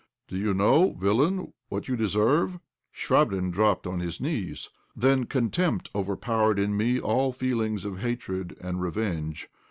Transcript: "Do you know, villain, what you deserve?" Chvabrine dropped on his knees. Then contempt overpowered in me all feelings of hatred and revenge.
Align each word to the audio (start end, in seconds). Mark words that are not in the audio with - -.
"Do 0.27 0.35
you 0.35 0.55
know, 0.55 0.93
villain, 0.93 1.53
what 1.69 1.87
you 1.87 1.95
deserve?" 1.95 2.57
Chvabrine 2.91 3.51
dropped 3.51 3.85
on 3.85 3.99
his 3.99 4.19
knees. 4.19 4.71
Then 4.95 5.27
contempt 5.27 5.91
overpowered 5.93 6.57
in 6.57 6.75
me 6.75 6.99
all 6.99 7.31
feelings 7.31 7.85
of 7.85 7.99
hatred 7.99 8.57
and 8.59 8.81
revenge. 8.81 9.47